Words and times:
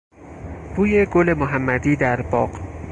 بوی 0.75 1.05
گل 1.05 1.33
محمدی 1.33 1.95
در 1.95 2.21
باغ 2.21 2.49